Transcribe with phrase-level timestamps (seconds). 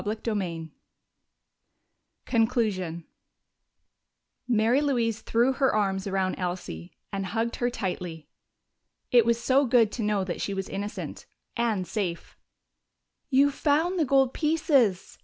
[0.03, 0.69] CHAPTER XIX
[2.25, 3.05] Conclusion
[4.47, 8.27] Mary Louise threw her arms around Elsie and hugged her tightly.
[9.11, 12.35] It was so good to know that she was innocent and safe!
[13.29, 15.19] "You've found the gold pieces!"